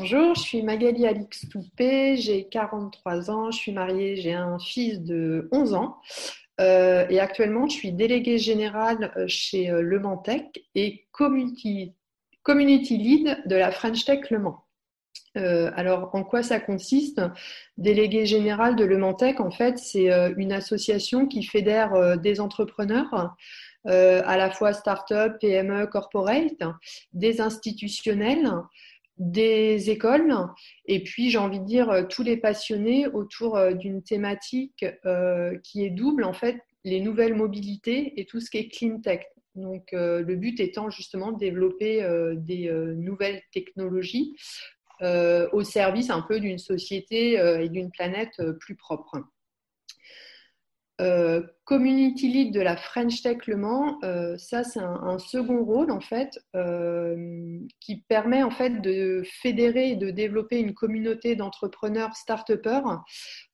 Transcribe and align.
Bonjour, 0.00 0.34
je 0.34 0.40
suis 0.40 0.62
Magali 0.62 1.06
Alix 1.06 1.46
Toupé, 1.50 2.16
j'ai 2.16 2.48
43 2.48 3.30
ans, 3.30 3.50
je 3.50 3.58
suis 3.58 3.72
mariée, 3.72 4.16
j'ai 4.16 4.32
un 4.32 4.58
fils 4.58 4.98
de 5.02 5.46
11 5.52 5.74
ans 5.74 5.98
euh, 6.58 7.06
et 7.10 7.20
actuellement 7.20 7.68
je 7.68 7.74
suis 7.74 7.92
déléguée 7.92 8.38
générale 8.38 9.12
euh, 9.18 9.26
chez 9.28 9.70
euh, 9.70 9.82
Le 9.82 10.00
Mans 10.00 10.22
et 10.74 11.06
community, 11.12 11.92
lead 12.96 13.42
de 13.44 13.56
la 13.56 13.70
French 13.70 14.06
Tech 14.06 14.30
Le 14.30 14.38
Mans. 14.38 14.64
alors, 15.34 16.08
en 16.14 16.24
quoi 16.24 16.42
ça 16.42 16.60
consiste? 16.60 17.20
Déléguée 17.76 18.24
générale 18.24 18.76
de 18.76 18.84
Le 18.84 18.96
Mans 18.96 19.12
Tech, 19.12 19.38
en 19.38 19.50
fait, 19.50 19.76
c'est 19.76 20.08
une 20.38 20.52
association 20.52 21.26
qui 21.26 21.42
fédère 21.42 22.16
des 22.16 22.40
entrepreneurs 22.40 23.36
à 23.84 24.36
la 24.38 24.50
fois 24.50 24.72
start-up, 24.72 25.36
PME, 25.40 25.86
corporate, 25.88 26.62
des 27.12 27.42
institutionnels, 27.42 28.50
des 29.20 29.90
écoles 29.90 30.34
et 30.86 31.04
puis 31.04 31.30
j'ai 31.30 31.38
envie 31.38 31.60
de 31.60 31.66
dire 31.66 31.90
euh, 31.90 32.04
tous 32.04 32.22
les 32.22 32.38
passionnés 32.38 33.06
autour 33.06 33.56
euh, 33.56 33.74
d'une 33.74 34.02
thématique 34.02 34.84
euh, 35.04 35.56
qui 35.62 35.84
est 35.84 35.90
double 35.90 36.24
en 36.24 36.32
fait 36.32 36.56
les 36.84 37.00
nouvelles 37.00 37.34
mobilités 37.34 38.18
et 38.18 38.24
tout 38.24 38.40
ce 38.40 38.50
qui 38.50 38.56
est 38.56 38.68
clean 38.68 39.00
tech. 39.00 39.20
Donc 39.54 39.90
le 39.92 40.36
but 40.36 40.58
étant 40.60 40.88
justement 40.88 41.32
de 41.32 41.38
développer 41.38 42.02
des 42.36 42.70
nouvelles 42.96 43.42
technologies 43.52 44.34
au 45.02 45.62
service 45.64 46.08
un 46.08 46.22
peu 46.22 46.40
d'une 46.40 46.56
société 46.56 47.32
et 47.32 47.68
d'une 47.68 47.90
planète 47.90 48.40
plus 48.60 48.76
propre. 48.76 49.18
Euh, 51.00 51.42
community 51.64 52.28
lead 52.28 52.52
de 52.52 52.60
la 52.60 52.76
French 52.76 53.22
Tech 53.22 53.46
Le 53.46 53.56
Mans, 53.56 53.98
euh, 54.02 54.36
ça 54.36 54.64
c'est 54.64 54.80
un, 54.80 55.18
second 55.18 55.64
rôle 55.64 55.92
en 55.92 56.00
fait 56.00 56.38
euh, 56.56 57.58
qui 57.78 58.02
permet 58.08 58.42
en 58.42 58.50
fait 58.50 58.82
de 58.82 59.22
fédérer 59.24 59.90
et 59.90 59.96
de 59.96 60.10
développer 60.10 60.58
une 60.58 60.74
communauté 60.74 61.36
d'entrepreneurs 61.36 62.16
start-upers 62.16 63.02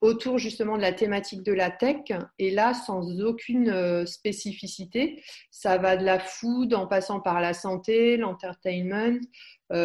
autour 0.00 0.38
justement 0.38 0.76
de 0.76 0.82
la 0.82 0.92
thématique 0.92 1.42
de 1.44 1.52
la 1.52 1.70
tech 1.70 2.04
et 2.38 2.50
là 2.50 2.74
sans 2.74 3.20
aucune 3.20 4.06
spécificité. 4.06 5.22
Ça 5.50 5.76
va 5.76 5.96
de 5.96 6.04
la 6.04 6.18
food 6.18 6.74
en 6.74 6.86
passant 6.86 7.20
par 7.20 7.40
la 7.40 7.52
santé, 7.52 8.16
l'entertainment, 8.16 9.20
tout 9.68 9.76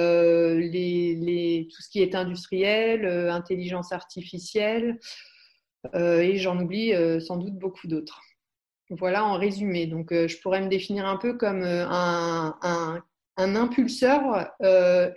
ce 1.81 1.89
qui 1.91 2.01
est 2.01 2.15
industriel, 2.15 3.05
intelligence 3.05 3.91
artificielle. 3.91 4.97
Euh, 5.95 6.19
et 6.19 6.37
j'en 6.37 6.59
oublie 6.59 6.93
euh, 6.93 7.19
sans 7.19 7.37
doute 7.37 7.55
beaucoup 7.55 7.87
d'autres. 7.87 8.21
Voilà 8.89 9.25
en 9.25 9.37
résumé. 9.37 9.87
Donc, 9.87 10.11
euh, 10.11 10.27
je 10.27 10.37
pourrais 10.39 10.61
me 10.61 10.67
définir 10.67 11.05
un 11.05 11.17
peu 11.17 11.37
comme 11.37 11.63
un, 11.63 13.01
impulseur 13.37 14.51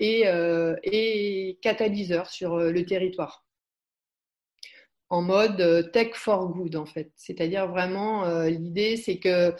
et, 0.00 1.58
catalyseur 1.62 2.30
sur 2.30 2.56
le 2.56 2.86
territoire 2.86 3.44
en 5.10 5.20
mode 5.20 5.90
tech 5.92 6.14
for 6.14 6.48
good 6.48 6.74
en 6.76 6.86
fait. 6.86 7.12
C'est-à-dire 7.16 7.68
vraiment 7.68 8.24
l'idée 8.46 8.96
c'est 8.96 9.18
que 9.18 9.54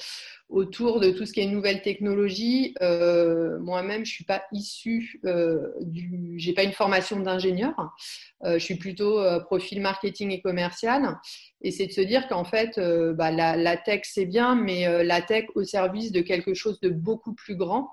autour 0.54 1.00
de 1.00 1.10
tout 1.10 1.26
ce 1.26 1.32
qui 1.32 1.40
est 1.40 1.46
nouvelle 1.46 1.82
technologie, 1.82 2.74
moi-même 2.80 4.04
je 4.04 4.10
suis 4.12 4.24
pas 4.24 4.42
issue 4.52 5.20
du, 5.80 6.34
j'ai 6.36 6.52
pas 6.52 6.62
une 6.62 6.72
formation 6.72 7.20
d'ingénieur. 7.20 7.74
Euh, 8.44 8.58
je 8.58 8.64
suis 8.64 8.76
plutôt 8.76 9.20
euh, 9.20 9.40
profil 9.40 9.80
marketing 9.80 10.30
et 10.30 10.40
commercial. 10.40 11.18
Et 11.62 11.70
c'est 11.70 11.86
de 11.86 11.92
se 11.92 12.00
dire 12.00 12.28
qu'en 12.28 12.44
fait, 12.44 12.78
euh, 12.78 13.14
bah, 13.14 13.30
la, 13.30 13.76
tech, 13.76 14.02
c'est 14.04 14.26
bien, 14.26 14.54
mais 14.54 15.04
la 15.04 15.22
tech 15.22 15.46
au 15.54 15.64
service 15.64 16.12
de 16.12 16.20
quelque 16.20 16.54
chose 16.54 16.80
de 16.80 16.90
beaucoup 16.90 17.34
plus 17.34 17.56
grand. 17.56 17.90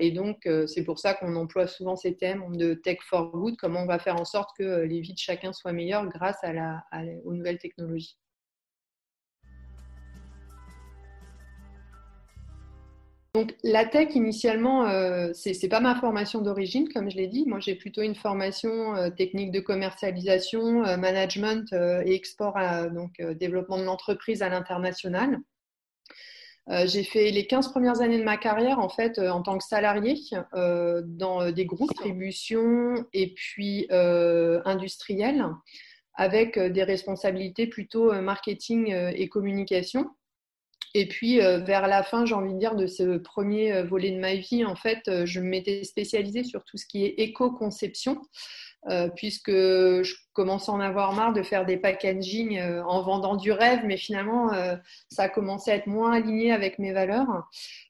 et 0.00 0.12
donc, 0.12 0.48
c'est 0.66 0.84
pour 0.84 0.98
ça 0.98 1.14
qu'on 1.14 1.34
emploie 1.36 1.66
souvent 1.66 1.96
ces 1.96 2.16
thèmes 2.16 2.56
de 2.56 2.74
tech 2.74 2.98
for 3.02 3.30
good, 3.32 3.56
comment 3.56 3.82
on 3.82 3.86
va 3.86 3.98
faire 3.98 4.20
en 4.20 4.24
sorte 4.24 4.50
que 4.56 4.82
les 4.82 5.00
vies 5.00 5.14
de 5.14 5.18
chacun 5.18 5.52
soient 5.52 5.72
meilleures 5.72 6.06
grâce 6.08 6.38
aux 7.24 7.34
nouvelles 7.34 7.58
technologies. 7.58 8.16
Donc 13.34 13.54
la 13.62 13.84
tech 13.84 14.14
initialement, 14.14 14.86
euh, 14.86 15.32
ce 15.34 15.52
c'est 15.52 15.68
pas 15.68 15.80
ma 15.80 15.94
formation 15.94 16.40
d'origine, 16.40 16.88
comme 16.88 17.10
je 17.10 17.16
l'ai 17.16 17.26
dit. 17.26 17.44
Moi, 17.46 17.60
j'ai 17.60 17.74
plutôt 17.74 18.02
une 18.02 18.14
formation 18.14 18.96
euh, 18.96 19.10
technique 19.10 19.52
de 19.52 19.60
commercialisation, 19.60 20.84
euh, 20.84 20.96
management 20.96 21.72
et 21.72 22.14
export, 22.14 22.58
donc 22.92 23.20
développement 23.38 23.78
de 23.78 23.84
l'entreprise 23.84 24.42
à 24.42 24.48
l'international. 24.48 25.38
j'ai 26.84 27.02
fait 27.02 27.30
les 27.30 27.46
15 27.46 27.70
premières 27.70 28.00
années 28.00 28.18
de 28.18 28.24
ma 28.24 28.36
carrière 28.36 28.78
en 28.78 28.88
fait 28.88 29.18
en 29.18 29.42
tant 29.42 29.56
que 29.56 29.64
salarié 29.64 30.16
dans 30.52 31.50
des 31.50 31.64
groupes 31.64 31.90
distribution 31.90 33.06
et 33.12 33.34
puis 33.34 33.86
industriels 33.90 35.46
avec 36.14 36.58
des 36.58 36.82
responsabilités 36.82 37.66
plutôt 37.66 38.12
marketing 38.20 38.92
et 38.92 39.28
communication. 39.28 40.10
Et 40.98 41.06
puis, 41.06 41.40
euh, 41.40 41.58
vers 41.58 41.86
la 41.86 42.02
fin, 42.02 42.26
j'ai 42.26 42.34
envie 42.34 42.52
de 42.52 42.58
dire, 42.58 42.74
de 42.74 42.88
ce 42.88 43.18
premier 43.18 43.72
euh, 43.72 43.84
volet 43.84 44.10
de 44.10 44.18
ma 44.18 44.34
vie, 44.34 44.64
en 44.64 44.74
fait, 44.74 45.06
euh, 45.06 45.26
je 45.26 45.38
m'étais 45.38 45.84
spécialisée 45.84 46.42
sur 46.42 46.64
tout 46.64 46.76
ce 46.76 46.86
qui 46.86 47.04
est 47.04 47.14
éco-conception, 47.18 48.20
puisque 49.16 49.50
je 49.50 50.14
commençais 50.32 50.70
à 50.70 50.74
en 50.74 50.80
avoir 50.80 51.12
marre 51.12 51.32
de 51.34 51.42
faire 51.42 51.66
des 51.66 51.76
packaging 51.76 52.58
en 52.62 53.02
vendant 53.02 53.36
du 53.36 53.52
rêve, 53.52 53.80
mais 53.84 53.98
finalement, 53.98 54.50
ça 55.10 55.24
a 55.24 55.28
commencé 55.28 55.70
à 55.70 55.74
être 55.74 55.88
moins 55.88 56.12
aligné 56.12 56.52
avec 56.52 56.78
mes 56.78 56.92
valeurs. 56.92 57.26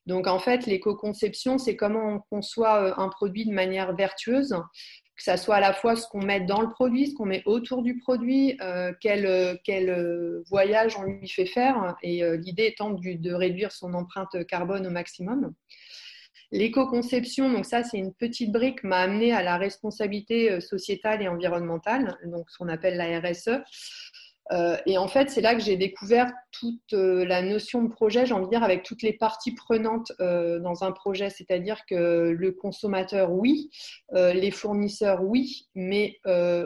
Donc, 0.07 0.27
en 0.27 0.41
fait, 0.41 0.67
l'éco-conception, 0.67 1.59
c'est 1.59 1.77
comment 1.77 2.15
on 2.15 2.21
conçoit 2.35 2.99
un 2.99 3.09
produit 3.11 3.45
de 3.45 3.53
manière 3.53 3.95
vertueuse 3.95 4.57
que 5.19 5.25
ça 5.25 5.37
soit 5.37 5.57
à 5.57 5.61
la 5.61 5.73
fois 5.73 5.97
ce 5.97 6.07
qu'on 6.07 6.23
met 6.23 6.41
dans 6.41 6.61
le 6.63 6.71
produit, 6.71 7.09
ce 7.09 7.15
qu'on 7.15 7.27
met 7.27 7.43
autour 7.45 7.83
du 7.83 7.99
produit, 7.99 8.57
euh, 8.63 8.93
quel, 9.01 9.27
euh, 9.27 9.57
quel 9.65 9.91
euh, 9.91 10.45
voyage 10.49 10.97
on 10.97 11.03
lui 11.03 11.29
fait 11.29 11.45
faire, 11.45 11.97
et 12.03 12.23
l'idée 12.39 12.67
étant 12.67 12.91
de 12.91 13.33
réduire 13.33 13.73
son 13.73 13.95
empreinte 13.95 14.47
carbone 14.47 14.87
au 14.87 14.91
maximum. 14.91 15.53
L'éco-conception, 16.53 17.53
donc 17.53 17.67
ça 17.67 17.83
c'est 17.83 17.99
une 17.99 18.15
petite 18.15 18.53
brique, 18.53 18.83
m'a 18.85 18.99
amené 18.99 19.33
à 19.33 19.43
la 19.43 19.59
responsabilité 19.59 20.61
sociétale 20.61 21.21
et 21.21 21.29
environnementale, 21.29 22.17
donc 22.25 22.49
ce 22.49 22.57
qu'on 22.57 22.69
appelle 22.69 22.97
la 22.97 23.21
RSE. 23.21 23.61
Euh, 24.53 24.77
et 24.87 24.97
en 24.97 25.09
fait, 25.09 25.31
c'est 25.31 25.41
là 25.41 25.55
que 25.55 25.61
j'ai 25.61 25.77
découvert 25.77 26.33
toute 26.53 26.93
euh, 26.95 27.25
la 27.25 27.43
notion 27.43 27.83
de 27.83 27.89
projet, 27.89 28.25
j'ai 28.25 28.33
envie 28.33 28.47
de 28.47 28.51
dire, 28.51 28.63
avec 28.63 28.83
toutes 28.83 29.03
les 29.03 29.13
parties 29.13 29.55
prenantes 29.55 30.13
euh, 30.21 30.59
dans 30.59 30.85
un 30.85 30.93
projet. 30.93 31.29
C'est-à-dire 31.29 31.85
que 31.87 32.31
le 32.31 32.53
consommateur, 32.53 33.33
oui, 33.33 33.71
les 34.13 34.51
fournisseurs, 34.51 35.23
oui, 35.23 35.69
mais 35.75 36.19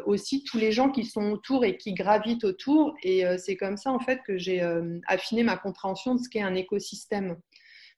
aussi 0.07 0.45
tous 0.45 0.59
les 0.59 0.73
gens 0.73 0.91
qui 0.91 1.05
sont 1.05 1.31
autour 1.31 1.65
et 1.65 1.77
qui 1.77 1.93
gravitent 1.93 2.45
autour. 2.45 2.95
Et 3.03 3.25
c'est 3.39 3.57
comme 3.57 3.77
ça, 3.77 3.91
en 3.91 3.99
fait, 3.99 4.21
que 4.27 4.39
j'ai 4.39 4.61
affiné 5.07 5.43
ma 5.43 5.57
compréhension 5.57 6.15
de 6.15 6.21
ce 6.21 6.29
qu'est 6.29 6.43
un 6.43 6.55
écosystème. 6.55 7.37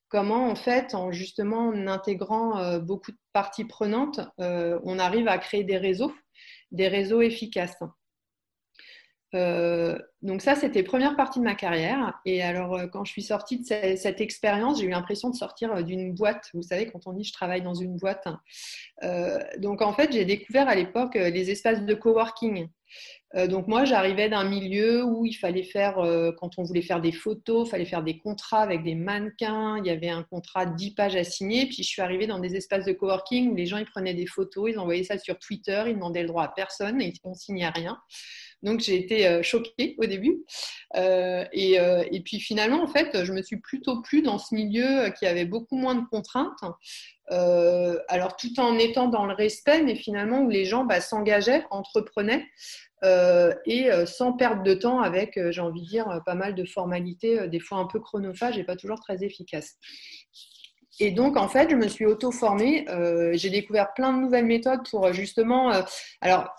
Comment, 0.09 0.49
en 0.49 0.55
fait, 0.55 0.95
en 0.95 1.13
justement 1.13 1.69
en 1.69 1.87
intégrant 1.87 2.79
beaucoup 2.79 3.13
de 3.13 3.19
parties 3.33 3.65
prenantes, 3.65 4.21
on 4.39 4.99
arrive 4.99 5.29
à 5.29 5.39
créer 5.39 5.65
des 5.65 5.79
réseaux, 5.79 6.13
des 6.71 6.89
réseaux 6.89 7.21
efficaces. 7.21 7.77
Euh, 9.35 9.99
donc 10.23 10.43
ça, 10.43 10.55
c'était 10.55 10.83
première 10.83 11.17
partie 11.17 11.39
de 11.41 11.45
ma 11.45 11.55
carrière. 11.55 12.21
Et 12.25 12.43
alors, 12.43 12.77
euh, 12.77 12.87
quand 12.87 13.05
je 13.05 13.13
suis 13.13 13.23
sortie 13.23 13.59
de 13.59 13.65
cette, 13.65 14.21
expérience, 14.21 14.81
j'ai 14.81 14.87
eu 14.87 14.91
l'impression 14.91 15.29
de 15.31 15.35
sortir 15.35 15.73
euh, 15.73 15.83
d'une 15.83 16.15
boîte. 16.15 16.51
Vous 16.55 16.63
savez, 16.63 16.87
quand 16.87 17.07
on 17.07 17.13
dit 17.13 17.25
je 17.25 17.33
travaille 17.33 17.63
dans 17.63 17.75
une 17.75 17.97
boîte. 17.97 18.27
donc 19.59 19.83
en 19.83 19.93
fait, 19.93 20.13
j'ai 20.13 20.25
découvert 20.25 20.69
à 20.69 20.75
l'époque 20.75 21.15
les 21.15 21.51
espaces 21.51 21.85
de 21.85 21.95
coworking. 21.95 22.69
Donc 23.49 23.67
moi, 23.67 23.85
j'arrivais 23.85 24.29
d'un 24.29 24.45
milieu 24.45 25.03
où 25.03 25.27
il 25.27 25.33
fallait 25.33 25.65
faire, 25.65 25.95
quand 26.39 26.51
on 26.57 26.63
voulait 26.63 26.83
faire 26.83 27.01
des 27.01 27.11
photos, 27.11 27.67
il 27.67 27.71
fallait 27.71 27.85
faire 27.85 28.05
des 28.05 28.19
contrats 28.19 28.61
avec 28.61 28.85
des 28.85 28.95
mannequins. 28.95 29.77
Il 29.79 29.87
y 29.87 29.91
avait 29.91 30.09
un 30.09 30.23
contrat 30.23 30.67
de 30.67 30.77
10 30.77 30.93
pages 30.93 31.17
à 31.17 31.25
signer. 31.25 31.67
Puis 31.67 31.79
je 31.79 31.89
suis 31.89 32.01
arrivée 32.01 32.29
dans 32.29 32.39
des 32.39 32.55
espaces 32.55 32.85
de 32.85 32.93
coworking 32.93 33.51
où 33.51 33.57
les 33.57 33.67
gens 33.67 33.79
ils 33.79 33.87
prenaient 33.87 34.15
des 34.15 34.27
photos, 34.27 34.71
ils 34.71 34.79
envoyaient 34.79 35.03
ça 35.03 35.19
sur 35.19 35.37
Twitter, 35.41 35.83
ils 35.89 35.95
demandaient 35.95 36.23
le 36.23 36.29
droit 36.29 36.45
à 36.45 36.53
personne 36.55 37.03
et 37.03 37.13
on 37.25 37.35
signait 37.35 37.71
rien. 37.71 37.99
Donc 38.65 38.81
j'ai 38.81 38.97
été 38.97 39.27
euh, 39.27 39.43
choquée 39.43 39.95
au 39.99 40.07
début. 40.07 40.43
Euh, 40.97 41.45
euh, 41.55 42.05
et, 42.11 42.21
puis 42.23 42.41
finalement, 42.41 42.83
en 42.83 42.87
fait, 42.87 43.25
je 43.25 43.33
me 43.33 43.43
suis 43.43 43.59
plutôt 43.59 44.01
plu 44.01 44.23
dans 44.23 44.39
ce 44.39 44.55
milieu 44.55 45.11
qui 45.19 45.27
avait 45.27 45.45
beaucoup 45.45 45.77
moins 45.77 45.95
de 45.95 46.07
contraintes. 46.11 46.59
Alors 47.29 48.37
tout 48.37 48.59
en 48.61 48.79
étant 48.79 49.09
dans 49.09 49.27
le 49.27 49.35
respect, 49.35 49.83
mais 49.83 49.95
finalement 49.95 50.41
où 50.41 50.51
les 50.51 50.65
gens 50.65 50.85
bah, 50.85 51.01
s'engageaient, 51.01 51.65
entreprenaient. 51.71 52.47
et 53.03 53.89
sans 54.07 54.33
perdre 54.33 54.63
de 54.63 54.75
temps 54.75 55.01
avec, 55.01 55.39
j'ai 55.51 55.61
envie 55.61 55.83
de 55.83 55.89
dire, 55.89 56.21
pas 56.27 56.35
mal 56.35 56.55
de 56.55 56.65
formalités, 56.65 57.49
des 57.49 57.61
fois 57.61 57.79
un 57.79 57.87
peu 57.87 58.01
chronophages 58.01 58.59
et 58.59 58.65
pas 58.65 58.77
toujours 58.77 59.01
très 59.01 59.25
efficaces. 59.25 59.79
Et 61.01 61.11
donc, 61.11 61.37
en 61.37 61.49
fait, 61.49 61.71
je 61.71 61.77
me 61.77 61.89
suis 61.89 62.07
auto-formée. 62.07 62.89
Euh, 62.89 63.33
j'ai 63.35 63.51
découvert 63.51 63.93
plein 63.95 64.13
de 64.13 64.21
nouvelles 64.21 64.47
méthodes 64.47 64.89
pour 64.89 65.07
euh, 65.07 65.13
justement, 65.13 65.73
euh, 65.73 65.83
alors, 66.21 66.55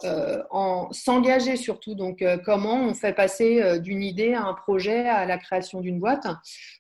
en 0.52 0.92
s'engager 0.92 1.56
surtout. 1.56 1.96
Donc, 1.96 2.24
comment 2.46 2.76
on 2.76 2.94
fait 2.94 3.14
passer 3.14 3.80
d'une 3.80 4.04
idée 4.04 4.34
à 4.34 4.44
un 4.44 4.54
projet, 4.54 5.08
à 5.08 5.26
la 5.26 5.38
création 5.38 5.82
d'une 5.82 6.00
boîte. 6.00 6.28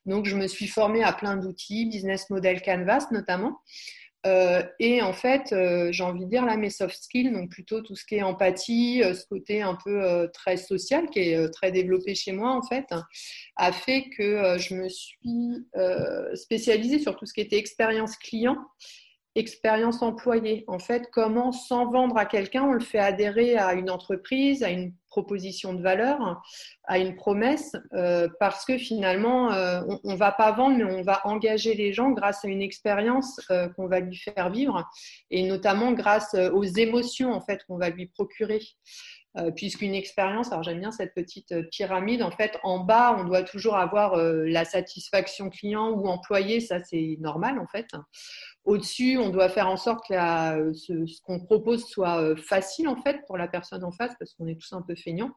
Donc, 0.06 0.26
je 0.26 0.36
me 0.36 0.48
suis 0.48 0.68
formée 0.68 1.04
à 1.04 1.14
plein 1.14 1.38
d'outils, 1.38 1.86
business 1.86 2.30
model 2.30 2.62
Canvas 2.62 3.08
notamment. 3.12 3.62
Euh, 4.26 4.64
et 4.80 5.02
en 5.02 5.14
fait, 5.14 5.54
euh, 5.54 5.92
j'ai 5.92 6.04
envie 6.04 6.26
de 6.26 6.30
dire 6.30 6.46
là, 6.46 6.58
mes 6.58 6.70
soft 6.70 6.96
skills, 6.96 7.32
donc 7.32 7.52
plutôt 7.52 7.82
tout 7.82 7.96
ce 7.96 8.06
qui 8.06 8.16
est 8.16 8.24
empathie, 8.24 9.04
euh, 9.04 9.14
ce 9.14 9.26
côté 9.26 9.62
un 9.62 9.78
peu 9.84 10.28
très 10.34 10.58
social 10.58 11.10
qui 11.10 11.20
est 11.20 11.50
très 11.50 11.72
développé 11.72 12.16
chez 12.16 12.32
moi 12.32 12.52
en 12.52 12.64
fait, 12.64 12.86
a 13.56 13.72
fait 13.72 14.10
que 14.18 14.58
je 14.58 14.74
me 14.76 14.90
suis 14.90 15.66
spécialisée 16.34 17.00
sur 17.00 17.16
tout 17.16 17.26
ce 17.26 17.34
qui 17.34 17.42
était 17.42 17.58
expérience 17.58 18.18
client 18.18 18.58
expérience 19.36 20.02
employée. 20.02 20.64
En 20.68 20.80
fait, 20.80 21.10
comment, 21.12 21.52
sans 21.52 21.92
vendre 21.92 22.18
à 22.18 22.26
quelqu'un, 22.26 22.64
on 22.64 22.72
le 22.72 22.80
fait 22.80 23.00
adhérer 23.00 23.58
à 23.58 23.74
une 23.74 23.90
entreprise, 23.90 24.64
à 24.64 24.70
une 24.70 24.94
proposition 25.10 25.74
de 25.74 25.82
valeur, 25.82 26.42
à 26.86 27.00
une 27.00 27.16
promesse, 27.16 27.74
euh, 27.94 28.28
parce 28.40 28.66
que 28.66 28.78
finalement, 28.78 29.52
euh, 29.54 29.82
on 30.04 30.12
ne 30.12 30.18
va 30.18 30.32
pas 30.32 30.52
vendre, 30.52 30.78
mais 30.78 30.84
on 30.84 31.04
va 31.04 31.22
engager 31.26 31.74
les 31.74 31.94
gens 31.94 32.12
grâce 32.12 32.44
à 32.44 32.48
une 32.48 32.62
expérience 32.62 33.40
euh, 33.52 33.70
qu'on 33.70 33.88
va 33.88 34.00
lui 34.00 34.18
faire 34.18 34.50
vivre, 34.50 34.84
et 35.32 35.44
notamment 35.48 35.92
grâce 35.92 36.34
aux 36.34 36.64
émotions 36.64 37.32
en 37.32 37.42
fait 37.42 37.64
qu'on 37.66 37.78
va 37.78 37.90
lui 37.90 38.08
procurer. 38.08 38.62
Puisqu'une 39.58 39.94
expérience, 39.94 40.54
alors 40.54 40.64
j'aime 40.64 40.80
bien 40.80 40.94
cette 40.94 41.14
petite 41.14 41.54
pyramide, 41.70 42.24
en 42.24 42.32
fait, 42.32 42.58
en 42.64 42.80
bas, 42.80 43.18
on 43.20 43.26
doit 43.26 43.44
toujours 43.44 43.76
avoir 43.76 44.16
la 44.16 44.64
satisfaction 44.64 45.50
client 45.50 45.90
ou 45.90 46.08
employé, 46.08 46.62
ça 46.62 46.80
c'est 46.82 47.18
normal 47.20 47.60
en 47.60 47.68
fait. 47.68 47.88
Au-dessus, 48.66 49.18
on 49.18 49.30
doit 49.30 49.48
faire 49.48 49.70
en 49.70 49.78
sorte 49.78 50.08
que 50.08 50.16
ce, 50.74 51.22
qu'on 51.22 51.40
propose 51.40 51.86
soit 51.86 52.20
euh, 52.20 52.36
facile 52.36 52.88
en 52.88 52.96
fait 52.96 53.22
pour 53.28 53.38
la 53.38 53.48
personne 53.48 53.84
en 53.84 53.92
face 53.92 54.14
parce 54.18 54.34
qu'on 54.34 54.48
est 54.48 54.60
tous 54.60 54.74
un 54.74 54.82
peu 54.82 54.96
feignants. 54.96 55.32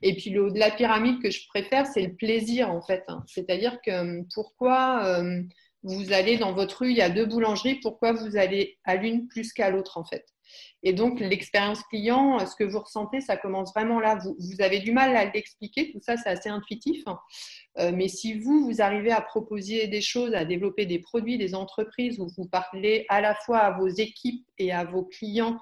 Et 0.00 0.16
puis 0.16 0.34
la 0.54 0.70
pyramide 0.70 1.22
que 1.22 1.30
je 1.30 1.46
préfère, 1.48 1.86
c'est 1.86 2.02
le 2.02 2.14
plaisir 2.14 2.70
en 2.70 2.80
fait. 2.80 3.04
Hein. 3.08 3.24
C'est-à-dire 3.26 3.78
que 3.84 3.90
hum, 3.90 4.26
pourquoi 4.34 5.04
euh, 5.04 5.42
vous 5.82 6.12
allez 6.12 6.38
dans 6.38 6.52
votre 6.54 6.78
rue, 6.78 6.90
il 6.90 6.96
y 6.96 7.02
a 7.02 7.10
deux 7.10 7.26
boulangeries, 7.26 7.80
pourquoi 7.80 8.12
vous 8.12 8.36
allez 8.36 8.78
à 8.84 8.96
l'une 8.96 9.28
plus 9.28 9.52
qu'à 9.52 9.68
l'autre 9.68 9.98
en 9.98 10.04
fait? 10.04 10.24
Et 10.84 10.92
donc, 10.92 11.20
l'expérience 11.20 11.82
client, 11.84 12.44
ce 12.44 12.56
que 12.56 12.64
vous 12.64 12.80
ressentez, 12.80 13.20
ça 13.20 13.36
commence 13.36 13.72
vraiment 13.72 14.00
là. 14.00 14.16
Vous, 14.16 14.60
avez 14.60 14.80
du 14.80 14.92
mal 14.92 15.16
à 15.16 15.30
l'expliquer, 15.30 15.92
tout 15.92 16.00
ça, 16.00 16.16
c'est 16.16 16.28
assez 16.28 16.48
intuitif. 16.48 17.04
Euh, 17.78 17.92
mais 17.94 18.08
si 18.08 18.38
vous, 18.38 18.64
vous 18.64 18.82
arrivez 18.82 19.12
à 19.12 19.20
proposer 19.20 19.86
des 19.86 20.00
choses, 20.00 20.34
à 20.34 20.44
développer 20.44 20.86
des 20.86 20.98
produits, 20.98 21.38
des 21.38 21.54
entreprises, 21.54 22.18
où 22.18 22.26
vous 22.36 22.48
parlez 22.48 23.06
à 23.08 23.20
la 23.20 23.34
fois 23.34 23.58
à 23.58 23.78
vos 23.78 23.88
équipes 23.88 24.44
et 24.58 24.72
à 24.72 24.84
vos 24.84 25.04
clients 25.04 25.60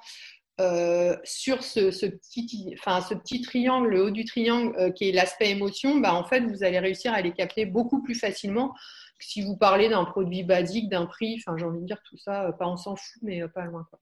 euh, 0.59 1.17
sur 1.25 1.63
ce, 1.63 2.07
petit, 2.07 2.75
enfin, 2.79 3.03
ce 3.03 3.15
petit 3.15 3.43
triangle, 3.43 3.89
le 3.89 4.05
haut 4.05 4.11
du 4.11 4.25
triangle 4.25 4.75
euh, 4.79 4.91
qui 4.91 5.11
est 5.11 5.13
l'aspect 5.13 5.51
émotion, 5.51 5.99
bah, 5.99 6.15
en 6.15 6.25
fait, 6.25 6.41
vous 6.41 6.65
allez 6.65 6.79
réussir 6.79 7.13
à 7.13 7.21
les 7.21 7.33
capter 7.33 7.67
beaucoup 7.67 8.03
plus 8.03 8.15
facilement 8.15 8.71
que 9.19 9.27
si 9.27 9.43
vous 9.43 9.57
parlez 9.57 9.91
d'un 9.91 10.07
produit 10.07 10.45
basique, 10.45 10.89
d'un 10.89 11.05
prix. 11.05 11.43
Enfin, 11.45 11.59
j'ai 11.59 11.67
envie 11.67 11.81
de 11.81 11.87
dire 11.87 12.01
tout 12.09 12.17
ça, 12.17 12.55
pas 12.59 12.67
on 12.67 12.79
s'en 12.79 12.97
fout, 12.97 13.23
mais 13.23 13.47
pas 13.49 13.67
loin. 13.67 13.87
Quoi. 13.91 14.01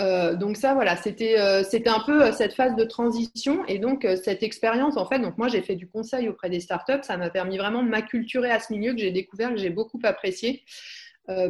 Euh, 0.00 0.36
donc 0.36 0.56
ça, 0.56 0.74
voilà, 0.74 0.96
c'était 0.96 1.38
euh, 1.38 1.62
un 1.86 2.00
peu 2.00 2.24
euh, 2.24 2.32
cette 2.32 2.54
phase 2.54 2.76
de 2.76 2.84
transition 2.84 3.64
et 3.66 3.78
donc 3.78 4.06
cette 4.22 4.42
expérience, 4.42 4.96
en 4.96 5.06
fait, 5.06 5.18
donc 5.18 5.36
moi 5.38 5.48
j'ai 5.48 5.60
fait 5.60 5.74
du 5.74 5.88
conseil 5.88 6.28
auprès 6.28 6.50
des 6.50 6.60
startups, 6.60 7.02
ça 7.02 7.16
m'a 7.16 7.30
permis 7.30 7.58
vraiment 7.58 7.82
de 7.82 7.88
m'acculturer 7.88 8.50
à 8.50 8.60
ce 8.60 8.72
milieu 8.72 8.92
que 8.92 8.98
j'ai 8.98 9.10
découvert, 9.10 9.50
que 9.50 9.58
j'ai 9.58 9.70
beaucoup 9.70 9.98
apprécié. 10.04 10.64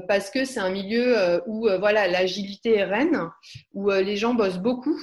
Parce 0.09 0.31
que 0.31 0.45
c'est 0.45 0.61
un 0.61 0.71
milieu 0.71 1.41
où 1.47 1.69
voilà 1.79 2.09
l'agilité 2.09 2.77
est 2.77 2.85
reine, 2.85 3.31
où 3.75 3.91
les 3.91 4.17
gens 4.17 4.35
bossent 4.35 4.59
beaucoup, 4.59 4.99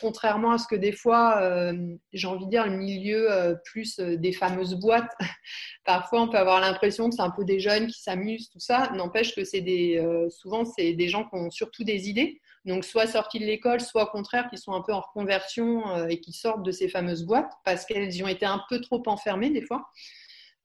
contrairement 0.00 0.52
à 0.52 0.58
ce 0.58 0.66
que 0.68 0.76
des 0.76 0.92
fois, 0.92 1.72
j'ai 2.12 2.26
envie 2.28 2.44
de 2.44 2.50
dire, 2.50 2.66
le 2.66 2.76
milieu 2.76 3.56
plus 3.64 3.98
des 3.98 4.32
fameuses 4.32 4.74
boîtes, 4.74 5.10
parfois 5.84 6.22
on 6.22 6.28
peut 6.28 6.38
avoir 6.38 6.60
l'impression 6.60 7.08
que 7.08 7.16
c'est 7.16 7.22
un 7.22 7.30
peu 7.30 7.44
des 7.44 7.58
jeunes 7.58 7.88
qui 7.88 8.00
s'amusent, 8.00 8.48
tout 8.48 8.60
ça. 8.60 8.90
N'empêche 8.94 9.34
que 9.34 9.44
c'est 9.44 9.60
des, 9.60 10.00
souvent 10.30 10.64
c'est 10.64 10.92
des 10.92 11.08
gens 11.08 11.24
qui 11.24 11.34
ont 11.34 11.50
surtout 11.50 11.82
des 11.82 12.08
idées, 12.08 12.40
donc 12.64 12.84
soit 12.84 13.06
sortis 13.06 13.40
de 13.40 13.44
l'école, 13.44 13.80
soit 13.80 14.04
au 14.04 14.06
contraire 14.06 14.48
qui 14.48 14.56
sont 14.56 14.72
un 14.72 14.82
peu 14.82 14.92
en 14.92 15.00
reconversion 15.00 15.88
euh, 15.88 16.06
et 16.08 16.20
qui 16.20 16.32
sortent 16.32 16.62
de 16.62 16.70
ces 16.70 16.88
fameuses 16.88 17.24
boîtes 17.24 17.52
parce 17.64 17.84
qu'elles 17.84 18.14
y 18.14 18.22
ont 18.22 18.28
été 18.28 18.46
un 18.46 18.62
peu 18.68 18.80
trop 18.80 19.02
enfermées 19.06 19.50
des 19.50 19.62
fois. 19.62 19.88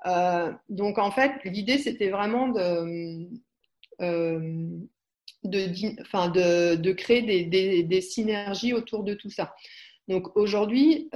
Euh, 0.05 0.51
donc 0.69 0.99
en 0.99 1.09
fait, 1.09 1.33
l'idée 1.43 1.79
c'était 1.79 2.09
vraiment 2.09 2.49
de, 2.49 3.27
euh, 4.01 4.67
de, 5.43 6.75
de, 6.75 6.91
créer 6.91 7.21
des, 7.21 7.83
des, 7.83 8.01
synergies 8.01 8.73
autour 8.73 9.03
de 9.03 9.13
tout 9.13 9.29
ça. 9.29 9.53
Donc 10.07 10.35
aujourd'hui, 10.35 11.09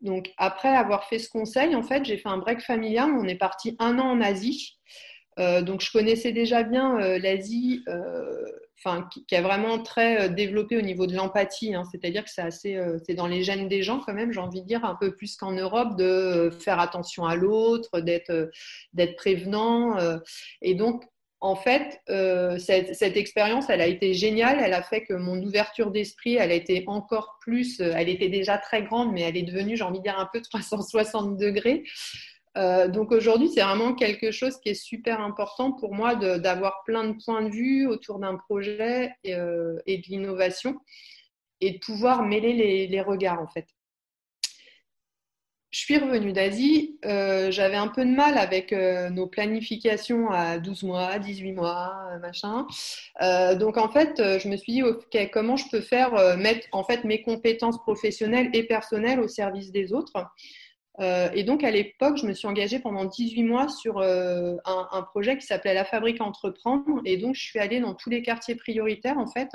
donc 0.00 0.30
après 0.36 0.68
avoir 0.68 1.08
fait 1.08 1.18
ce 1.18 1.28
conseil, 1.28 1.74
en 1.74 1.82
fait, 1.82 2.04
j'ai 2.04 2.16
fait 2.16 2.28
un 2.28 2.38
break 2.38 2.60
familial. 2.60 3.10
On 3.10 3.24
est 3.24 3.36
parti 3.36 3.76
un 3.78 3.98
an 3.98 4.10
en 4.10 4.20
Asie. 4.20 4.78
donc 5.36 5.82
je 5.82 5.92
connaissais 5.92 6.32
déjà 6.32 6.62
bien 6.62 6.98
l'Asie 7.18 7.84
enfin, 8.84 9.08
qui, 9.26 9.34
a 9.34 9.42
vraiment 9.42 9.78
très 9.82 10.22
euh, 10.22 10.28
développé 10.28 10.76
au 10.76 10.80
niveau 10.80 11.06
de 11.06 11.14
l'empathie. 11.14 11.74
Hein. 11.74 11.84
C'est-à-dire 11.90 12.24
que 12.24 12.30
c'est 12.30 12.42
assez, 12.42 12.76
euh, 12.76 12.98
c'est 13.06 13.14
dans 13.14 13.26
les 13.26 13.42
gènes 13.42 13.68
des 13.68 13.82
gens 13.82 14.00
quand 14.00 14.14
même, 14.14 14.32
j'ai 14.32 14.40
envie 14.40 14.62
de 14.62 14.66
dire, 14.66 14.84
un 14.84 14.96
peu 14.96 15.14
plus 15.14 15.36
qu'en 15.36 15.52
Europe, 15.52 15.96
de 15.96 16.50
faire 16.60 16.80
attention 16.80 17.24
à 17.24 17.36
l'autre, 17.36 18.00
d'être, 18.00 18.30
euh, 18.30 18.50
d'être 18.92 19.16
prévenant. 19.16 19.96
Et 20.60 20.74
donc, 20.74 21.04
en 21.44 21.56
fait, 21.56 22.00
cette, 22.58 22.94
cette, 22.94 23.16
expérience, 23.16 23.68
elle 23.68 23.80
a 23.80 23.86
été 23.86 24.14
géniale. 24.14 24.60
Elle 24.64 24.74
a 24.74 24.82
fait 24.82 25.02
que 25.02 25.12
mon 25.12 25.42
ouverture 25.42 25.90
d'esprit, 25.90 26.36
elle 26.36 26.52
a 26.52 26.54
été 26.54 26.84
encore 26.86 27.38
plus. 27.40 27.80
Elle 27.80 28.08
était 28.08 28.28
déjà 28.28 28.58
très 28.58 28.84
grande, 28.84 29.12
mais 29.12 29.22
elle 29.22 29.36
est 29.36 29.42
devenue, 29.42 29.76
j'ai 29.76 29.82
envie 29.82 29.98
de 29.98 30.04
dire, 30.04 30.18
un 30.18 30.28
peu 30.32 30.40
360 30.52 31.36
degrés. 31.36 31.82
Euh, 32.58 32.88
donc 32.88 33.12
aujourd'hui, 33.12 33.48
c'est 33.48 33.62
vraiment 33.62 33.94
quelque 33.94 34.30
chose 34.30 34.58
qui 34.60 34.70
est 34.70 34.74
super 34.74 35.20
important 35.20 35.72
pour 35.72 35.94
moi 35.94 36.14
d'avoir 36.16 36.82
plein 36.84 37.04
de 37.04 37.16
points 37.24 37.42
de 37.42 37.50
vue 37.50 37.86
autour 37.86 38.18
d'un 38.18 38.36
projet 38.36 39.14
et, 39.24 39.34
euh, 39.34 39.78
de 39.86 40.02
l'innovation 40.08 40.76
et 41.60 41.72
de 41.72 41.78
pouvoir 41.78 42.24
mêler 42.24 42.86
les, 42.88 43.00
regards 43.00 43.40
en 43.40 43.48
fait. 43.48 43.66
Je 45.72 45.80
suis 45.80 45.96
revenue 45.96 46.32
d'Asie, 46.32 46.98
euh, 47.04 47.50
j'avais 47.50 47.76
un 47.76 47.88
peu 47.88 48.04
de 48.04 48.10
mal 48.10 48.38
avec 48.38 48.72
nos 48.72 49.26
planifications 49.26 50.30
à 50.30 50.58
12 50.58 50.82
mois, 50.82 51.18
18 51.18 51.52
mois, 51.52 51.94
machin. 52.20 52.66
donc 53.58 53.78
en 53.78 53.88
fait, 53.88 54.18
je 54.18 54.48
me 54.48 54.56
suis 54.56 54.74
dit, 54.74 54.82
comment 55.32 55.56
je 55.56 55.64
peux 55.70 55.80
faire 55.80 56.36
mettre 56.36 56.68
en 56.72 56.84
fait 56.84 57.04
mes 57.04 57.22
compétences 57.22 57.78
professionnelles 57.78 58.50
et 58.52 58.64
personnelles 58.64 59.18
au 59.18 59.28
service 59.28 59.72
des 59.72 59.94
autres? 59.94 60.12
Euh, 61.00 61.30
et 61.34 61.42
donc, 61.42 61.64
à 61.64 61.70
l'époque, 61.70 62.18
je 62.18 62.26
me 62.26 62.34
suis 62.34 62.46
engagée 62.46 62.78
pendant 62.78 63.04
18 63.04 63.42
mois 63.44 63.68
sur 63.68 63.98
euh, 63.98 64.56
un, 64.64 65.02
projet 65.02 65.38
qui 65.38 65.46
s'appelait 65.46 65.74
La 65.74 65.84
Fabrique 65.84 66.20
à 66.20 66.24
Entreprendre. 66.24 67.00
Et 67.04 67.16
donc, 67.16 67.34
je 67.34 67.42
suis 67.42 67.58
allée 67.58 67.80
dans 67.80 67.94
tous 67.94 68.10
les 68.10 68.22
quartiers 68.22 68.56
prioritaires, 68.56 69.18
en 69.18 69.26
fait, 69.26 69.48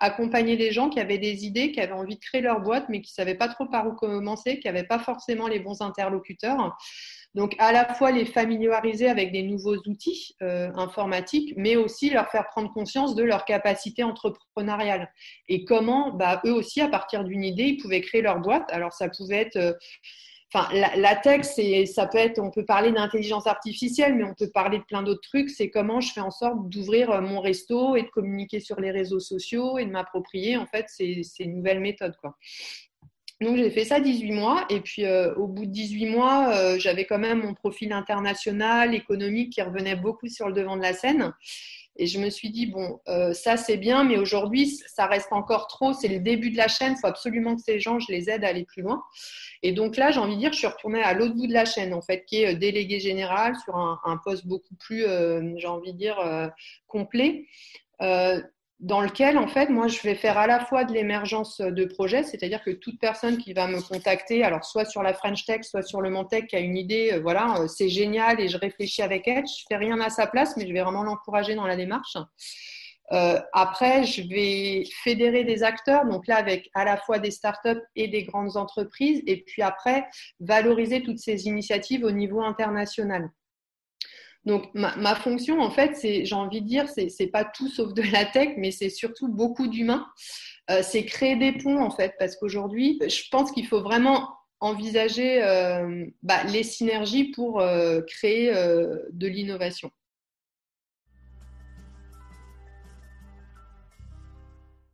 accompagner 0.00 0.56
les 0.56 0.72
gens 0.72 0.88
qui 0.88 0.98
avaient 0.98 1.18
des 1.18 1.44
idées, 1.44 1.70
qui 1.70 1.80
avaient 1.80 1.92
envie 1.92 2.16
de 2.16 2.20
créer 2.20 2.40
leur 2.40 2.60
boîte, 2.60 2.86
mais 2.88 3.00
qui 3.00 3.12
ne 3.12 3.14
savaient 3.14 3.36
pas 3.36 3.48
trop 3.48 3.66
par 3.66 3.86
où 3.86 3.92
commencer, 3.92 4.58
qui 4.58 4.66
n'avaient 4.66 4.82
pas 4.82 4.98
forcément 4.98 5.46
les 5.46 5.60
bons 5.60 5.80
interlocuteurs. 5.82 6.76
Donc, 7.34 7.54
à 7.58 7.72
la 7.72 7.94
fois 7.94 8.10
les 8.10 8.26
familiariser 8.26 9.08
avec 9.08 9.32
des 9.32 9.42
nouveaux 9.42 9.76
outils 9.86 10.34
euh, 10.42 10.70
informatiques, 10.74 11.54
mais 11.56 11.76
aussi 11.76 12.10
leur 12.10 12.28
faire 12.30 12.46
prendre 12.48 12.70
conscience 12.72 13.14
de 13.14 13.22
leur 13.22 13.46
capacité 13.46 14.02
entrepreneuriale 14.02 15.10
et 15.48 15.64
comment, 15.64 16.12
bah, 16.12 16.42
eux 16.44 16.52
aussi, 16.52 16.82
à 16.82 16.88
partir 16.88 17.24
d'une 17.24 17.42
idée, 17.42 17.64
ils 17.64 17.76
pouvaient 17.78 18.02
créer 18.02 18.20
leur 18.20 18.40
boîte. 18.40 18.70
Alors, 18.70 18.92
ça 18.92 19.08
pouvait 19.08 19.50
être 19.50 19.78
Enfin, 20.54 20.68
la, 20.74 21.16
tech, 21.16 21.46
ça 21.86 22.06
peut 22.06 22.18
être, 22.18 22.38
on 22.38 22.50
peut 22.50 22.64
parler 22.64 22.92
d'intelligence 22.92 23.46
artificielle, 23.46 24.14
mais 24.16 24.24
on 24.24 24.34
peut 24.34 24.50
parler 24.50 24.78
de 24.78 24.84
plein 24.84 25.02
d'autres 25.02 25.26
trucs. 25.26 25.48
C'est 25.48 25.70
comment 25.70 26.00
je 26.00 26.12
fais 26.12 26.20
en 26.20 26.30
sorte 26.30 26.68
d'ouvrir 26.68 27.10
euh, 27.10 27.20
mon 27.22 27.40
resto 27.40 27.96
et 27.96 28.02
de 28.02 28.08
communiquer 28.08 28.60
sur 28.60 28.78
les 28.78 28.90
réseaux 28.90 29.20
sociaux 29.20 29.78
et 29.78 29.86
de 29.86 29.90
m'approprier 29.90 30.58
en 30.58 30.66
fait 30.66 30.86
ces, 30.88 31.46
nouvelles 31.46 31.80
méthodes. 31.80 32.14
Donc 33.40 33.56
j'ai 33.56 33.70
fait 33.70 33.84
ça 33.84 33.98
18 33.98 34.32
mois 34.32 34.66
et 34.68 34.80
puis 34.80 35.06
euh, 35.06 35.34
au 35.36 35.46
bout 35.46 35.64
de 35.64 35.70
18 35.70 36.10
mois, 36.10 36.54
euh, 36.54 36.78
j'avais 36.78 37.06
quand 37.06 37.18
même 37.18 37.42
mon 37.42 37.54
profil 37.54 37.92
international, 37.92 38.94
économique 38.94 39.54
qui 39.54 39.62
revenait 39.62 39.96
beaucoup 39.96 40.28
sur 40.28 40.48
le 40.48 40.52
devant 40.52 40.76
de 40.76 40.82
la 40.82 40.92
scène. 40.92 41.32
Et 41.96 42.06
je 42.06 42.18
me 42.18 42.30
suis 42.30 42.50
dit, 42.50 42.66
bon, 42.66 43.00
ça 43.32 43.56
c'est 43.56 43.76
bien, 43.76 44.04
mais 44.04 44.16
aujourd'hui, 44.16 44.78
ça 44.86 45.06
reste 45.06 45.32
encore 45.32 45.66
trop. 45.66 45.92
C'est 45.92 46.08
le 46.08 46.20
début 46.20 46.50
de 46.50 46.56
la 46.56 46.68
chaîne. 46.68 46.94
Il 46.96 47.00
faut 47.00 47.06
absolument 47.06 47.54
que 47.54 47.62
ces 47.62 47.80
gens, 47.80 47.98
je 47.98 48.10
les 48.10 48.30
aide 48.30 48.44
à 48.44 48.48
aller 48.48 48.64
plus 48.64 48.82
loin. 48.82 49.02
Et 49.62 49.72
donc 49.72 49.96
là, 49.96 50.10
j'ai 50.10 50.18
envie 50.18 50.34
de 50.34 50.40
dire, 50.40 50.52
je 50.52 50.58
suis 50.58 50.66
retournée 50.66 51.02
à 51.02 51.14
l'autre 51.14 51.34
bout 51.34 51.46
de 51.46 51.52
la 51.52 51.64
chaîne, 51.64 51.94
en 51.94 52.02
fait, 52.02 52.24
qui 52.24 52.42
est 52.42 52.54
euh, 52.54 52.58
délégué 52.58 52.98
général 52.98 53.54
sur 53.56 53.76
un, 53.76 54.20
poste 54.24 54.46
beaucoup 54.46 54.74
plus, 54.74 55.04
euh, 55.04 55.54
j'ai 55.56 55.68
envie 55.68 55.92
de 55.92 55.98
dire, 55.98 56.18
euh, 56.18 56.48
complet. 56.88 57.46
Dans 58.82 59.00
lequel, 59.00 59.38
en 59.38 59.46
fait, 59.46 59.68
moi, 59.68 59.86
je 59.86 60.00
vais 60.02 60.16
faire 60.16 60.36
à 60.36 60.48
la 60.48 60.58
fois 60.58 60.84
de 60.84 60.92
l'émergence 60.92 61.60
de 61.60 61.84
projets, 61.84 62.24
c'est-à-dire 62.24 62.62
que 62.64 62.72
toute 62.72 62.98
personne 62.98 63.38
qui 63.38 63.52
va 63.52 63.68
me 63.68 63.80
contacter, 63.80 64.42
alors 64.42 64.64
soit 64.64 64.84
sur 64.84 65.04
la 65.04 65.14
French 65.14 65.44
Tech, 65.46 65.62
soit 65.62 65.82
sur 65.82 66.00
le 66.00 66.10
Montech, 66.10 66.48
qui 66.48 66.56
a 66.56 66.58
une 66.58 66.76
idée, 66.76 67.18
voilà, 67.22 67.54
c'est 67.68 67.88
génial 67.88 68.40
et 68.40 68.48
je 68.48 68.58
réfléchis 68.58 69.00
avec 69.00 69.28
elle, 69.28 69.46
je 69.46 69.64
fais 69.68 69.76
rien 69.76 70.00
à 70.00 70.10
sa 70.10 70.26
place, 70.26 70.56
mais 70.56 70.66
je 70.66 70.72
vais 70.72 70.82
vraiment 70.82 71.04
l'encourager 71.04 71.54
dans 71.54 71.66
la 71.66 71.76
démarche. 71.76 72.16
Euh, 73.12 73.38
après, 73.52 74.04
je 74.04 74.22
vais 74.22 74.84
fédérer 75.04 75.44
des 75.44 75.62
acteurs, 75.62 76.06
donc 76.06 76.26
là 76.26 76.36
avec 76.36 76.68
à 76.74 76.84
la 76.84 76.96
fois 76.96 77.18
des 77.18 77.30
startups 77.30 77.82
et 77.94 78.08
des 78.08 78.24
grandes 78.24 78.56
entreprises, 78.56 79.22
et 79.26 79.42
puis 79.42 79.62
après 79.62 80.06
valoriser 80.40 81.02
toutes 81.02 81.18
ces 81.18 81.46
initiatives 81.46 82.04
au 82.04 82.10
niveau 82.10 82.42
international. 82.42 83.30
Donc 84.44 84.70
ma, 84.74 85.14
fonction, 85.14 85.60
en 85.60 85.70
fait, 85.70 85.94
c'est, 85.96 86.24
j'ai 86.24 86.34
envie 86.34 86.62
de 86.62 86.66
dire, 86.66 86.86
c'est, 86.88 87.26
pas 87.28 87.44
tout 87.44 87.68
sauf 87.68 87.94
de 87.94 88.02
la 88.02 88.24
tech, 88.24 88.54
mais 88.56 88.72
c'est 88.72 88.90
surtout 88.90 89.28
beaucoup 89.28 89.68
d'humains. 89.68 90.06
Euh, 90.70 90.80
c'est 90.82 91.04
créer 91.04 91.36
des 91.36 91.52
ponts, 91.52 91.80
en 91.80 91.90
fait, 91.90 92.14
parce 92.18 92.36
qu'aujourd'hui, 92.36 92.98
je 93.06 93.22
pense 93.30 93.52
qu'il 93.52 93.66
faut 93.66 93.82
vraiment 93.82 94.30
envisager 94.60 95.42
euh, 95.42 96.06
bah, 96.22 96.42
les 96.44 96.62
synergies 96.62 97.30
pour 97.30 97.60
euh, 97.60 98.00
créer 98.02 98.52
de 98.52 99.26
l'innovation. 99.26 99.90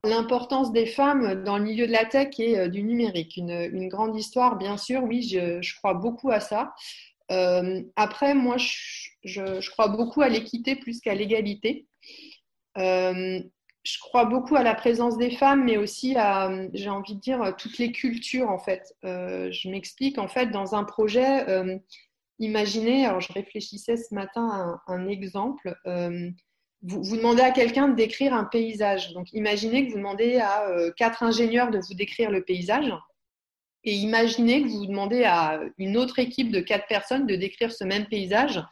L'importance 0.04 0.72
des 0.72 0.86
femmes 0.86 1.42
dans 1.42 1.58
le 1.58 1.64
milieu 1.64 1.86
de 1.86 1.92
la 1.92 2.04
tech 2.04 2.38
et 2.38 2.68
du 2.68 2.82
numérique. 2.82 3.36
Une, 3.36 3.88
grande 3.88 4.16
histoire, 4.16 4.56
bien 4.56 4.76
sûr, 4.76 5.02
oui, 5.04 5.22
je 5.22 5.76
crois 5.76 5.94
beaucoup 5.94 6.30
à 6.30 6.40
ça. 6.40 6.72
Euh, 7.30 7.82
après, 7.96 8.34
moi, 8.34 8.56
je, 8.58 9.70
crois 9.70 9.88
beaucoup 9.88 10.22
à 10.22 10.28
l'équité 10.28 10.76
plus 10.76 11.00
qu'à 11.00 11.14
l'égalité. 11.14 11.86
Euh, 12.78 13.40
je 13.84 13.98
crois 14.00 14.24
beaucoup 14.24 14.56
à 14.56 14.62
la 14.62 14.74
présence 14.74 15.16
des 15.18 15.30
femmes, 15.30 15.64
mais 15.64 15.76
aussi 15.76 16.16
à, 16.16 16.50
j'ai 16.74 16.90
envie 16.90 17.14
de 17.14 17.20
dire, 17.20 17.54
toutes 17.56 17.78
les 17.78 17.92
cultures, 17.92 18.50
en 18.50 18.58
fait. 18.58 18.94
Euh, 19.04 19.50
je 19.50 19.68
m'explique, 19.68 20.18
en 20.18 20.28
fait, 20.28 20.46
dans 20.46 20.74
un 20.74 20.84
projet, 20.84 21.46
imaginez, 22.38 23.06
alors 23.06 23.20
je 23.20 23.32
réfléchissais 23.32 23.96
ce 23.96 24.14
matin 24.14 24.80
à 24.86 24.92
un, 24.92 25.08
exemple. 25.08 25.74
Vous, 26.82 27.02
vous, 27.02 27.16
demandez 27.16 27.42
à 27.42 27.50
quelqu'un 27.50 27.88
de 27.88 27.96
décrire 27.96 28.34
un 28.34 28.44
paysage. 28.44 29.12
Donc, 29.12 29.32
imaginez 29.32 29.86
que 29.86 29.92
vous 29.92 29.98
demandez 29.98 30.36
à 30.36 30.64
quatre 30.96 31.22
ingénieurs 31.22 31.70
de 31.70 31.78
vous 31.78 31.94
décrire 31.94 32.30
le 32.30 32.44
paysage. 32.44 32.92
Et 33.84 33.94
imaginez 33.94 34.62
que 34.62 34.68
vous 34.68 34.86
demandez 34.86 35.24
à 35.24 35.60
une 35.78 35.96
autre 35.96 36.18
équipe 36.18 36.50
de 36.50 36.60
quatre 36.60 36.86
personnes 36.88 37.26
de 37.26 37.36
décrire 37.36 37.72
ce 37.72 37.84
même 37.84 38.06
paysage. 38.06 38.62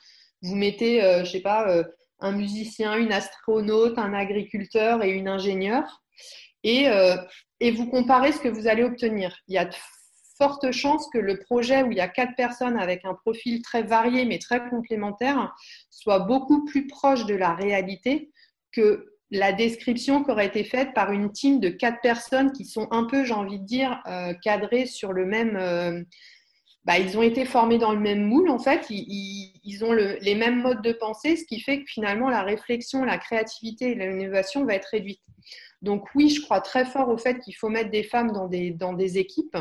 Vous 0.42 0.56
mettez, 0.56 1.00
je 1.00 1.06
euh, 1.06 1.24
je 1.24 1.30
sais 1.30 1.40
pas, 1.40 1.68
euh, 1.70 1.84
un 2.18 2.32
musicien, 2.32 2.96
une 2.96 3.12
astronaute, 3.12 3.98
un 3.98 4.14
agriculteur 4.14 5.02
et 5.02 5.10
une 5.10 5.28
ingénieure. 5.28 6.02
Euh, 6.66 7.16
et 7.60 7.70
vous 7.70 7.86
comparez 7.86 8.32
ce 8.32 8.40
que 8.40 8.48
vous 8.48 8.66
allez 8.66 8.82
obtenir. 8.82 9.36
Il 9.48 9.54
y 9.54 9.58
a 9.58 9.66
de 9.66 9.74
fortes 10.36 10.70
chances 10.72 11.08
que 11.12 11.18
le 11.18 11.38
projet 11.38 11.82
où 11.82 11.92
il 11.92 11.96
y 11.96 12.00
a 12.00 12.08
quatre 12.08 12.34
personnes 12.36 12.76
avec 12.76 13.04
un 13.04 13.14
profil 13.14 13.62
très 13.62 13.82
varié 13.82 14.24
mais 14.26 14.38
très 14.38 14.68
complémentaire 14.68 15.54
soit 15.90 16.18
beaucoup 16.18 16.64
plus 16.66 16.86
proche 16.86 17.24
de 17.24 17.34
la 17.34 17.54
réalité 17.54 18.30
que 18.72 19.15
la 19.30 19.52
description 19.52 20.22
qui 20.22 20.30
aurait 20.30 20.46
été 20.46 20.64
faite 20.64 20.94
par 20.94 21.10
une 21.10 21.32
team 21.32 21.60
de 21.60 21.68
quatre 21.68 22.00
personnes 22.00 22.52
qui 22.52 22.64
sont 22.64 22.88
un 22.90 23.04
peu, 23.04 23.24
j'ai 23.24 23.34
envie 23.34 23.58
de 23.58 23.64
dire, 23.64 24.00
euh, 24.06 24.32
cadrées 24.34 24.86
sur 24.86 25.12
le 25.12 25.26
même. 25.26 25.56
Euh, 25.56 26.02
bah, 26.84 27.00
ils 27.00 27.18
ont 27.18 27.22
été 27.22 27.44
formés 27.44 27.78
dans 27.78 27.92
le 27.92 27.98
même 27.98 28.22
moule, 28.22 28.48
en 28.48 28.60
fait. 28.60 28.86
Ils, 28.90 29.84
ont 29.84 29.92
les 29.92 30.34
mêmes 30.36 30.62
modes 30.62 30.82
de 30.82 30.92
pensée, 30.92 31.36
ce 31.36 31.44
qui 31.44 31.58
fait 31.58 31.82
que 31.82 31.90
finalement, 31.90 32.30
la 32.30 32.42
réflexion, 32.42 33.04
la 33.04 33.18
créativité 33.18 33.90
et 33.90 33.94
l'innovation 33.96 34.64
va 34.64 34.74
être 34.74 34.86
réduite. 34.92 35.20
Donc, 35.82 36.06
oui, 36.14 36.28
je 36.28 36.40
crois 36.40 36.60
très 36.60 36.84
fort 36.84 37.08
au 37.08 37.18
fait 37.18 37.40
qu'il 37.40 37.56
faut 37.56 37.68
mettre 37.68 37.90
des 37.90 38.04
femmes 38.04 38.30
dans 38.30 38.46
des, 38.46 38.70
dans 38.70 38.92
des 38.92 39.18
équipes 39.18 39.56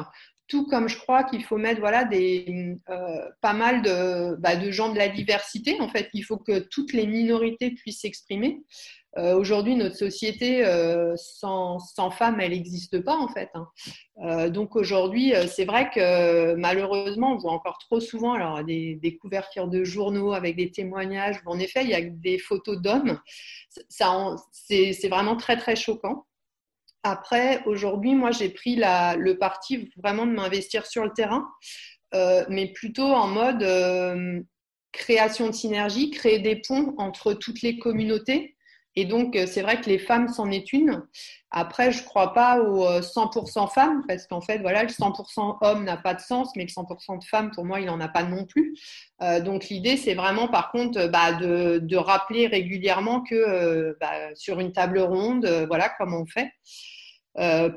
tout 0.48 0.68
comme 0.68 0.88
je 0.88 0.98
crois 0.98 1.24
qu'il 1.24 1.44
faut 1.44 1.58
mettre 1.58 1.80
voilà, 1.80 2.04
des, 2.04 2.78
euh, 2.90 3.30
pas 3.42 3.54
mal 3.54 3.82
de, 3.82 4.36
bah, 4.36 4.56
de, 4.56 4.72
gens 4.72 4.92
de 4.92 4.98
la 4.98 5.10
diversité. 5.10 5.80
En 5.82 5.90
fait, 5.90 6.10
il 6.14 6.24
faut 6.24 6.38
que 6.38 6.60
toutes 6.60 6.94
les 6.94 7.08
minorités 7.08 7.72
puissent 7.72 8.02
s'exprimer. 8.02 8.64
Euh, 9.18 9.34
aujourd'hui, 9.38 9.76
notre 9.76 9.96
société 9.96 10.66
euh, 10.66 11.16
sans, 11.16 11.80
femmes, 12.12 12.42
elle 12.42 12.52
n'existe 12.52 13.00
pas 13.00 13.16
en 13.16 13.30
fait. 13.30 13.50
Hein. 13.54 14.50
Donc 14.50 14.76
aujourd'hui, 14.76 15.34
c'est 15.48 15.66
vrai 15.66 15.90
que 15.90 16.54
malheureusement, 16.56 17.34
on 17.34 17.38
voit 17.38 17.54
encore 17.54 17.78
trop 17.80 18.02
souvent 18.02 18.34
alors, 18.34 18.64
des, 18.64 19.18
couvertures 19.22 19.70
de 19.70 19.84
journaux 19.86 20.34
avec 20.34 20.58
des 20.58 20.70
témoignages 20.70 21.38
en 21.46 21.58
effet, 21.60 21.84
il 21.84 21.90
y 21.90 21.96
a 21.96 22.02
des 22.02 22.38
photos 22.38 22.82
d'hommes. 22.82 23.20
C'est 23.90 25.08
vraiment 25.08 25.38
très 25.38 25.58
très 25.58 25.78
choquant. 25.78 26.26
Après, 27.08 27.64
aujourd'hui, 27.66 28.16
moi, 28.16 28.32
j'ai 28.32 28.50
pris 28.50 28.76
le 28.78 29.34
parti 29.34 29.92
vraiment 29.96 30.26
de 30.26 30.32
m'investir 30.32 30.86
sur 30.88 31.04
le 31.04 31.12
terrain, 31.12 31.48
mais 32.50 32.74
plutôt 32.74 33.08
en 33.08 33.28
mode 33.28 33.64
création 34.92 35.48
de 35.48 35.54
synergie, 35.54 36.10
créer 36.10 36.40
des 36.40 36.62
ponts 36.68 36.96
entre 36.98 37.34
toutes 37.34 37.62
les 37.62 37.78
communautés 37.78 38.56
et 38.96 39.06
donc, 39.06 39.36
euh, 39.36 39.46
c'est 39.46 39.62
vrai 39.62 39.82
que 39.82 39.90
les 39.90 40.00
femmes 40.00 40.30
s'en 40.30 40.50
est 40.52 40.72
une. 40.72 41.04
Après, 41.52 41.92
je 41.92 42.02
ne 42.02 42.06
crois 42.06 42.34
pas 42.34 42.60
aux 42.62 43.02
100% 43.02 43.64
euh, 43.64 43.68
femmes, 43.68 44.04
parce 44.08 44.26
qu'en 44.28 44.42
fait, 44.42 44.60
voilà, 44.60 44.84
le 44.84 44.90
100% 44.90 45.58
homme 45.62 45.84
n'a 45.84 45.98
pas 45.98 46.14
de 46.14 46.22
sens, 46.22 46.50
mais 46.56 46.64
le 46.64 46.70
100% 46.70 47.20
de 47.20 47.26
femmes, 47.26 47.52
pour 47.52 47.66
moi, 47.66 47.80
il 47.80 47.88
n'en 47.88 48.00
a 48.00 48.08
pas 48.08 48.24
non 48.24 48.46
plus. 48.46 48.76
Euh, 49.22 49.42
donc, 49.42 49.66
l'idée, 49.66 49.98
c'est 49.98 50.14
vraiment, 50.14 50.48
par 50.48 50.72
contre, 50.72 51.08
bah, 51.08 51.34
de, 51.34 51.96
rappeler 51.96 52.48
régulièrement 52.48 53.22
que 53.22 53.98
bah, 54.00 54.36
sur 54.36 54.60
une 54.60 54.72
table 54.72 55.00
ronde, 55.00 55.46
voilà 55.68 55.90
comment 55.98 56.22
on 56.22 56.26
fait. 56.26 56.52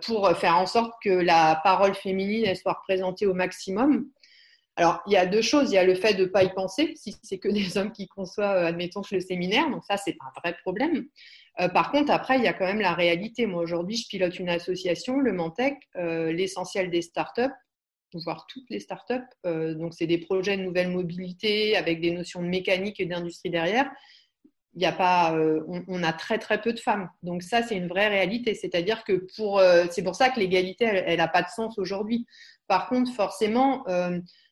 Pour 0.06 0.30
faire 0.36 0.56
en 0.56 0.66
sorte 0.66 0.92
que 1.02 1.10
la 1.10 1.60
parole 1.64 1.94
féminine 1.94 2.54
soit 2.54 2.74
représentée 2.74 3.26
au 3.26 3.34
maximum. 3.34 4.08
Alors, 4.78 5.02
il 5.08 5.12
y 5.12 5.16
a 5.16 5.26
deux 5.26 5.42
choses. 5.42 5.72
Il 5.72 5.74
y 5.74 5.78
a 5.78 5.82
le 5.82 5.96
fait 5.96 6.14
de 6.14 6.22
ne 6.22 6.28
pas 6.28 6.44
y 6.44 6.54
penser, 6.54 6.94
si 6.94 7.16
c'est 7.24 7.38
que 7.38 7.48
des 7.52 7.76
hommes 7.76 7.90
qui 7.90 8.06
conçoivent, 8.06 8.56
euh, 8.56 8.68
admettons, 8.68 9.02
le 9.10 9.20
séminaire. 9.20 9.68
Donc, 9.70 9.84
ça, 9.84 9.96
c'est 9.96 10.16
un 10.20 10.40
vrai 10.40 10.56
problème. 10.62 11.04
Euh, 11.60 11.68
par 11.68 11.90
contre, 11.90 12.12
après, 12.12 12.38
il 12.38 12.44
y 12.44 12.46
a 12.46 12.52
quand 12.52 12.64
même 12.64 12.80
la 12.80 12.94
réalité. 12.94 13.46
Moi, 13.46 13.60
aujourd'hui, 13.60 13.96
je 13.96 14.06
pilote 14.06 14.38
une 14.38 14.48
association, 14.48 15.18
le 15.18 15.32
Mantec, 15.32 15.76
euh, 15.96 16.32
l'essentiel 16.32 16.90
des 16.90 17.02
startups, 17.02 17.52
voire 18.24 18.46
toutes 18.46 18.70
les 18.70 18.80
startups. 18.80 19.28
donc, 19.44 19.92
c'est 19.92 20.06
des 20.06 20.16
projets 20.16 20.56
de 20.56 20.62
nouvelle 20.62 20.88
mobilité 20.88 21.76
avec 21.76 22.00
des 22.00 22.10
notions 22.10 22.40
de 22.40 22.48
mécanique 22.48 23.00
et 23.00 23.04
d'industrie 23.04 23.50
derrière. 23.50 23.90
Il 24.74 24.84
a 24.84 24.92
pas, 24.92 25.34
on, 25.66 26.02
a 26.02 26.12
très 26.12 26.38
très 26.38 26.60
peu 26.60 26.72
de 26.72 26.78
femmes. 26.78 27.08
Donc 27.22 27.42
ça, 27.42 27.62
c'est 27.62 27.76
une 27.76 27.88
vraie 27.88 28.08
réalité. 28.08 28.54
C'est-à-dire 28.54 29.02
que 29.02 29.26
pour, 29.36 29.60
c'est 29.90 30.04
pour 30.04 30.14
ça 30.14 30.28
que 30.28 30.38
l'égalité, 30.38 30.84
elle 30.84 31.18
n'a 31.18 31.26
pas 31.26 31.42
de 31.42 31.48
sens 31.48 31.78
aujourd'hui. 31.78 32.26
Par 32.68 32.88
contre, 32.88 33.12
forcément, 33.12 33.84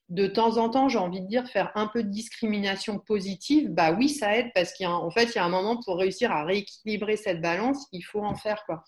de 0.08 0.26
temps 0.28 0.56
en 0.58 0.68
temps, 0.70 0.88
j'ai 0.88 0.98
envie 0.98 1.20
de 1.20 1.26
dire, 1.26 1.48
faire 1.48 1.72
un 1.74 1.88
peu 1.88 2.04
de 2.04 2.08
discrimination 2.08 2.98
positive, 2.98 3.70
bah 3.70 3.92
oui, 3.92 4.08
ça 4.08 4.36
aide 4.36 4.50
parce 4.54 4.72
qu'en 4.78 5.10
fait, 5.10 5.24
il 5.24 5.34
y 5.36 5.38
a 5.38 5.44
un 5.44 5.48
moment 5.48 5.80
pour 5.82 5.98
réussir 5.98 6.30
à 6.30 6.44
rééquilibrer 6.44 7.16
cette 7.16 7.40
balance, 7.40 7.86
il 7.92 8.02
faut 8.02 8.22
en 8.22 8.36
faire 8.36 8.64
quoi, 8.66 8.84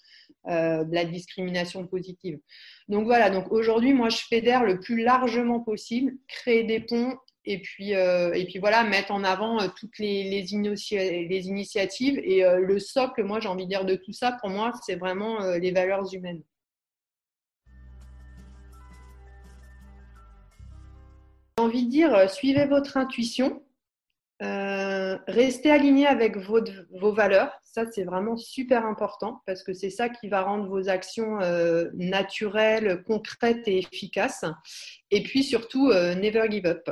euh, 0.48 0.84
de 0.84 0.94
la 0.94 1.04
discrimination 1.04 1.86
positive. 1.86 2.38
Donc 2.88 3.04
voilà, 3.04 3.30
donc 3.30 3.50
aujourd'hui, 3.50 3.94
moi, 3.94 4.10
je 4.10 4.18
fédère 4.18 4.62
le 4.62 4.78
plus 4.78 5.02
largement 5.02 5.60
possible, 5.60 6.12
créer 6.28 6.62
des 6.62 6.80
ponts 6.80 7.16
et 7.50 7.58
puis, 7.60 7.94
euh, 7.94 8.32
et 8.34 8.44
puis 8.44 8.58
voilà, 8.58 8.84
mettre 8.84 9.10
en 9.10 9.24
avant 9.24 9.60
euh, 9.60 9.68
toutes 9.76 9.98
les, 9.98 10.24
les, 10.24 10.52
initiatives. 10.54 12.18
Et 12.22 12.42
le 12.42 12.78
socle, 12.78 13.24
moi, 13.24 13.40
j'ai 13.40 13.48
envie 13.48 13.64
de 13.64 13.70
dire 13.70 13.84
de 13.84 13.96
tout 13.96 14.12
ça, 14.12 14.36
pour 14.40 14.50
moi, 14.50 14.72
c'est 14.84 14.96
vraiment 14.96 15.40
les 15.56 15.70
valeurs 15.70 16.12
humaines. 16.14 16.42
J'ai 21.58 21.64
envie 21.64 21.86
de 21.86 21.90
dire, 21.90 22.14
euh, 22.14 22.28
suivez 22.28 22.66
votre 22.66 22.96
intuition, 22.96 23.64
euh, 24.42 25.18
restez 25.26 25.72
aligné 25.72 26.06
avec 26.06 26.36
vos, 26.36 26.60
vos 26.92 27.12
valeurs. 27.12 27.50
Ça, 27.64 27.84
c'est 27.90 28.04
vraiment 28.04 28.36
super 28.36 28.86
important 28.86 29.42
parce 29.44 29.64
que 29.64 29.72
c'est 29.72 29.90
ça 29.90 30.08
qui 30.08 30.28
va 30.28 30.42
rendre 30.42 30.68
vos 30.68 30.88
actions 30.88 31.40
euh, 31.40 31.90
naturelles, 31.94 33.02
concrètes 33.04 33.66
et 33.66 33.78
efficaces. 33.78 34.44
Et 35.10 35.24
puis 35.24 35.42
surtout, 35.42 35.88
never 35.88 36.48
give 36.48 36.66
up. 36.66 36.88